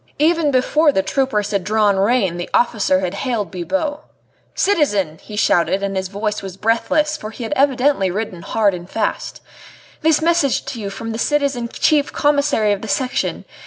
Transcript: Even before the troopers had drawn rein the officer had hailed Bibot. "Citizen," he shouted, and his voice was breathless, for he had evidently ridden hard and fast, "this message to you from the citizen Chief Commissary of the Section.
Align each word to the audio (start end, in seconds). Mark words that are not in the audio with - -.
Even 0.17 0.49
before 0.49 0.91
the 0.91 1.03
troopers 1.03 1.51
had 1.51 1.63
drawn 1.63 1.95
rein 1.97 2.37
the 2.37 2.49
officer 2.55 3.01
had 3.01 3.13
hailed 3.13 3.51
Bibot. 3.51 3.99
"Citizen," 4.55 5.19
he 5.21 5.35
shouted, 5.35 5.83
and 5.83 5.95
his 5.95 6.07
voice 6.07 6.41
was 6.41 6.57
breathless, 6.57 7.15
for 7.15 7.29
he 7.29 7.43
had 7.43 7.53
evidently 7.55 8.09
ridden 8.09 8.41
hard 8.41 8.73
and 8.73 8.89
fast, 8.89 9.41
"this 10.01 10.19
message 10.19 10.65
to 10.65 10.81
you 10.81 10.89
from 10.89 11.11
the 11.11 11.19
citizen 11.19 11.69
Chief 11.69 12.11
Commissary 12.11 12.71
of 12.71 12.81
the 12.81 12.87
Section. 12.87 13.45